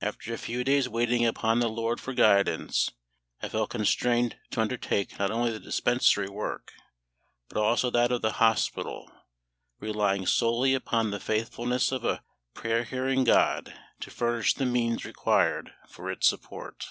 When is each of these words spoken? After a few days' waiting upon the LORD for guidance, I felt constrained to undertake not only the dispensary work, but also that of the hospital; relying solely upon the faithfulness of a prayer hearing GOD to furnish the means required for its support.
After 0.00 0.34
a 0.34 0.38
few 0.38 0.64
days' 0.64 0.88
waiting 0.88 1.24
upon 1.24 1.60
the 1.60 1.68
LORD 1.68 2.00
for 2.00 2.14
guidance, 2.14 2.90
I 3.40 3.48
felt 3.48 3.70
constrained 3.70 4.36
to 4.50 4.60
undertake 4.60 5.20
not 5.20 5.30
only 5.30 5.52
the 5.52 5.60
dispensary 5.60 6.28
work, 6.28 6.72
but 7.48 7.58
also 7.60 7.88
that 7.90 8.10
of 8.10 8.22
the 8.22 8.32
hospital; 8.42 9.08
relying 9.78 10.26
solely 10.26 10.74
upon 10.74 11.12
the 11.12 11.20
faithfulness 11.20 11.92
of 11.92 12.02
a 12.04 12.24
prayer 12.54 12.82
hearing 12.82 13.22
GOD 13.22 13.72
to 14.00 14.10
furnish 14.10 14.54
the 14.54 14.66
means 14.66 15.04
required 15.04 15.72
for 15.86 16.10
its 16.10 16.26
support. 16.26 16.86